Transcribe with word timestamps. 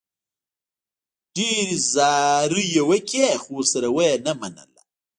ډېرې 1.35 1.75
زارۍ 1.93 2.65
یې 2.75 2.83
وکړې، 2.89 3.27
خو 3.41 3.49
ورسره 3.57 3.87
و 3.91 3.97
یې 4.07 4.13
نه 4.25 4.33
منله. 4.39 4.81